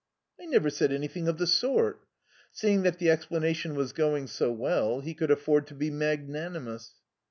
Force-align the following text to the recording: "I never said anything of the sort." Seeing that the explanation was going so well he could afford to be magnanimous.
"I 0.39 0.45
never 0.45 0.71
said 0.71 0.91
anything 0.91 1.27
of 1.27 1.37
the 1.37 1.45
sort." 1.45 2.01
Seeing 2.51 2.81
that 2.81 2.97
the 2.97 3.11
explanation 3.11 3.75
was 3.75 3.93
going 3.93 4.25
so 4.25 4.51
well 4.51 5.01
he 5.01 5.13
could 5.13 5.29
afford 5.29 5.67
to 5.67 5.75
be 5.75 5.91
magnanimous. 5.91 6.93